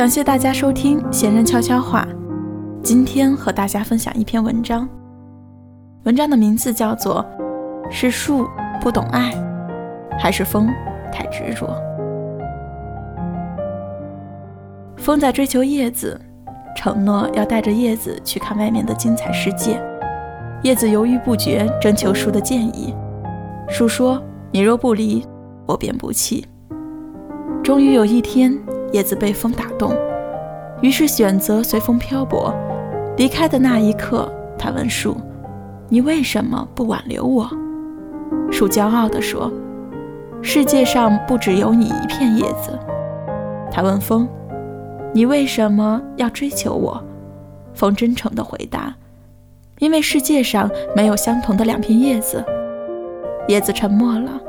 [0.00, 2.08] 感谢大家收听《闲人悄悄话》，
[2.82, 4.88] 今天和大家分享一篇文章。
[6.04, 7.22] 文章的名字叫做
[7.90, 8.48] 《是树
[8.80, 9.30] 不懂爱，
[10.18, 10.70] 还是风
[11.12, 11.66] 太执着》。
[14.96, 16.18] 风在追求叶子，
[16.74, 19.78] 承诺要带着叶子去看外面的精彩世界。
[20.62, 22.94] 叶子犹豫不决，征求树的建议。
[23.68, 24.18] 树说
[24.50, 25.22] ：“你若不离，
[25.66, 26.46] 我便不弃。”
[27.62, 28.58] 终于有一天。
[28.92, 29.94] 叶子被风打动，
[30.80, 32.54] 于是选择随风漂泊。
[33.16, 35.16] 离开的那一刻，他问树
[35.88, 37.48] ：“你为什么不挽留我？”
[38.50, 39.52] 树骄傲地说
[40.42, 42.78] ：“世界上不只有你一片叶子。”
[43.70, 44.28] 他问风
[45.12, 47.02] ：“你为什么要追求我？”
[47.74, 48.94] 风真诚地回答
[49.78, 52.44] ：“因为世界上没有相同的两片叶子。”
[53.48, 54.40] 叶子沉默了。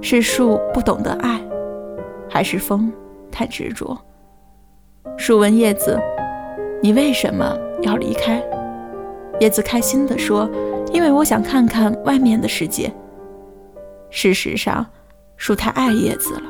[0.00, 1.40] 是树不懂得爱，
[2.28, 2.92] 还是风？
[3.32, 3.98] 太执着。
[5.16, 5.98] 树问叶子
[6.80, 8.40] ：“你为什么要离开？”
[9.40, 10.48] 叶子开心地说
[10.92, 12.92] ：“因为我想看看外面的世界。”
[14.10, 14.86] 事实上，
[15.36, 16.42] 树太爱叶子了，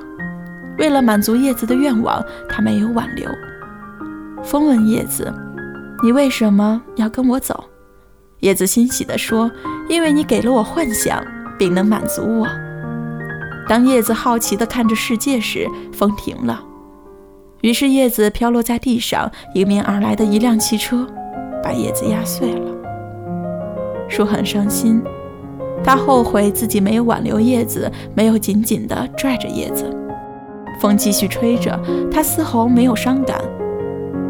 [0.79, 3.31] 为了满足叶子的愿望，他没有挽留。
[4.43, 5.33] 风问叶子
[6.03, 7.65] ：“你为什么要跟我走？”
[8.41, 9.51] 叶子欣喜地说
[9.89, 11.25] ：“因为你给了我幻想，
[11.57, 12.47] 并能满足我。”
[13.69, 16.61] 当叶子好奇地看着世界时，风停了。
[17.63, 21.07] 于是叶子飘落在地上，迎面而来的一辆汽车
[21.63, 22.71] 把叶子压碎了。
[24.09, 25.01] 树很伤心，
[25.83, 29.89] 他后悔自己没有挽留叶子，没有紧紧地拽着叶子。
[30.81, 31.81] 风继续吹着，
[32.11, 33.41] 他丝毫没有伤感，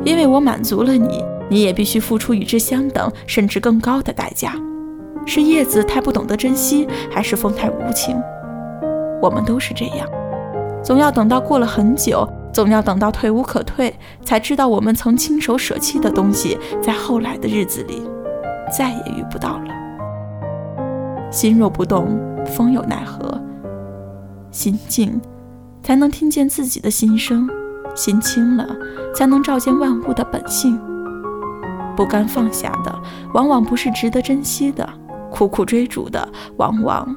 [0.05, 4.55] 因为我满足了你，你也必须付出与之相等甚至更高的代价。
[5.25, 8.15] 是叶子太不懂得珍惜，还是风太无情？
[9.23, 10.07] 我们都是这样，
[10.85, 12.29] 总要等到过了很久。
[12.53, 18.03] 总要等到退无可退，才知道我们曾亲手舍弃的东西，在后来的日子里
[18.71, 19.73] 再也遇不到了。
[21.31, 23.41] 心若不动，风有奈何？
[24.51, 25.19] 心静，
[25.83, 27.49] 才能听见自己的心声；
[27.95, 28.69] 心清了，
[29.15, 30.79] 才能照见万物的本性。
[31.97, 32.95] 不甘放下的，
[33.33, 34.87] 往往不是值得珍惜的；
[35.31, 37.15] 苦苦追逐的，往往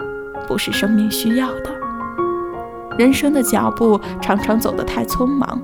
[0.48, 1.75] 不是生命需要的。
[2.98, 5.62] 人生的脚步常常走得太匆忙，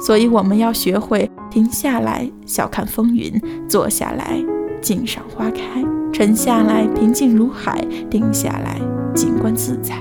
[0.00, 3.38] 所以我们要学会停下来，笑看风云；
[3.68, 4.44] 坐下来，
[4.80, 7.78] 静赏花开；沉下来，平静如海；
[8.10, 8.80] 定下来，
[9.14, 9.94] 静观自在。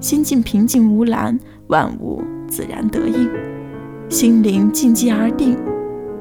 [0.00, 3.28] 心境平静无澜，万物自然得应；
[4.08, 5.56] 心灵静寂而定，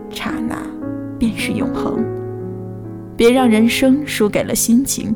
[0.09, 0.57] 刹那
[1.17, 2.03] 便是永恒。
[3.15, 5.15] 别让人生输给了心情。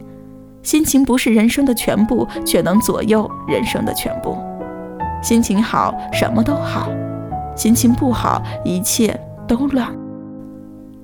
[0.61, 4.37] 心情不是人生的全部，却能左右人生的全部。
[5.21, 6.89] 心情好，什么都好；
[7.55, 9.87] 心情不好，一切都乱。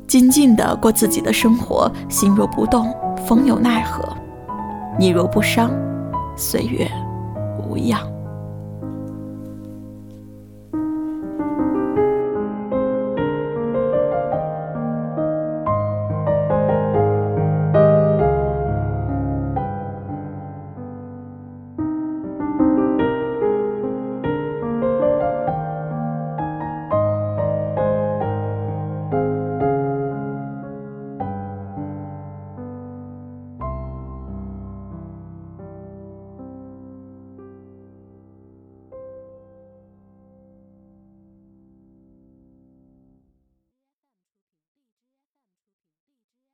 [0.07, 2.93] 静静的过自己的生活，心若不动，
[3.25, 4.03] 风又奈何？
[4.99, 5.72] 你若不伤，
[6.35, 6.89] 岁月
[7.67, 8.15] 无恙。